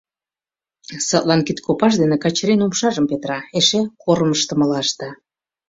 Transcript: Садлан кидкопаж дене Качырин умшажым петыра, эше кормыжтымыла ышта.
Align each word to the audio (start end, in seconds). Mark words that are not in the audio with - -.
Садлан 1.07 1.41
кидкопаж 1.47 1.93
дене 2.01 2.17
Качырин 2.23 2.61
умшажым 2.65 3.05
петыра, 3.11 3.39
эше 3.59 3.81
кормыжтымыла 4.03 4.77
ышта. 4.85 5.09